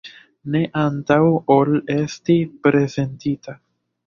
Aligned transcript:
Ne 0.53 0.61
antaŭ 0.83 1.17
ol 1.57 1.69
esti 1.97 2.39
prezentita. 2.65 3.57